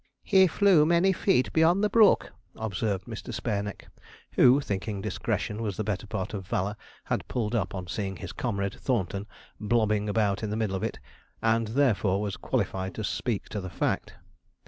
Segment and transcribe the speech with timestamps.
[0.23, 3.31] 'He flew many feet beyond the brook,' observed Mr.
[3.31, 3.87] Spareneck,
[4.31, 8.31] who, thinking discretion was the better part of valour, had pulled up on seeing his
[8.33, 9.27] comrade Thornton
[9.59, 10.97] blobbing about in the middle of it,
[11.39, 14.15] and therefore was qualified to speak to the fact.